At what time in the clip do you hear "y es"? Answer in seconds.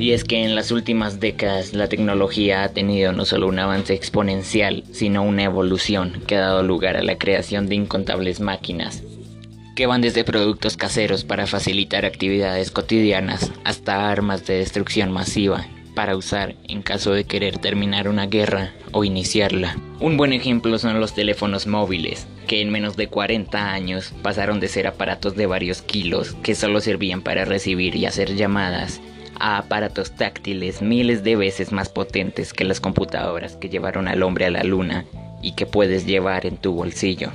0.00-0.24